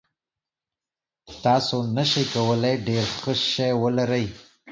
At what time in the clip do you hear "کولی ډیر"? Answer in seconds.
2.33-3.05